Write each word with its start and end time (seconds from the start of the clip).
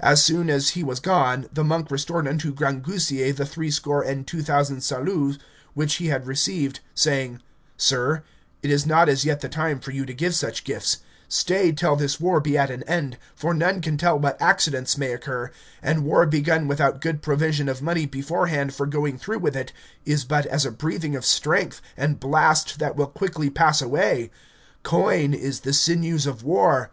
As 0.00 0.22
soon 0.22 0.50
as 0.50 0.68
he 0.76 0.84
was 0.84 1.00
gone, 1.00 1.46
the 1.50 1.64
monk 1.64 1.90
restored 1.90 2.28
unto 2.28 2.54
Grangousier 2.54 3.34
the 3.34 3.46
three 3.46 3.70
score 3.70 4.02
and 4.02 4.26
two 4.26 4.42
thousand 4.42 4.80
saluts 4.82 5.38
which 5.72 5.94
he 5.94 6.08
had 6.08 6.26
received, 6.26 6.80
saying, 6.94 7.40
Sir, 7.78 8.22
it 8.62 8.70
is 8.70 8.84
not 8.84 9.08
as 9.08 9.24
yet 9.24 9.40
the 9.40 9.48
time 9.48 9.80
for 9.80 9.90
you 9.92 10.04
to 10.04 10.12
give 10.12 10.34
such 10.34 10.64
gifts; 10.64 10.98
stay 11.26 11.72
till 11.72 11.96
this 11.96 12.20
war 12.20 12.38
be 12.38 12.58
at 12.58 12.68
an 12.70 12.82
end, 12.82 13.16
for 13.34 13.54
none 13.54 13.80
can 13.80 13.96
tell 13.96 14.18
what 14.18 14.38
accidents 14.42 14.98
may 14.98 15.10
occur, 15.14 15.50
and 15.82 16.04
war 16.04 16.26
begun 16.26 16.68
without 16.68 17.00
good 17.00 17.22
provision 17.22 17.66
of 17.66 17.80
money 17.80 18.04
beforehand 18.04 18.74
for 18.74 18.84
going 18.84 19.16
through 19.16 19.38
with 19.38 19.56
it, 19.56 19.72
is 20.04 20.26
but 20.26 20.44
as 20.44 20.66
a 20.66 20.70
breathing 20.70 21.16
of 21.16 21.24
strength, 21.24 21.80
and 21.96 22.20
blast 22.20 22.78
that 22.78 22.94
will 22.94 23.06
quickly 23.06 23.48
pass 23.48 23.80
away. 23.80 24.30
Coin 24.82 25.32
is 25.32 25.60
the 25.60 25.72
sinews 25.72 26.26
of 26.26 26.44
war. 26.44 26.90